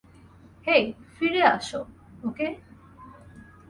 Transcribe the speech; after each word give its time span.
হেই, 0.67 0.83
ফিরে 1.15 1.41
আসো, 1.55 1.79
ওকে? 2.23 2.47